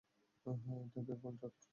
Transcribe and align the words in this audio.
হ্যাঁ, 0.45 0.81
এটা 0.85 1.01
বেকওয়্যাল 1.07 1.35
টার্ট। 1.41 1.61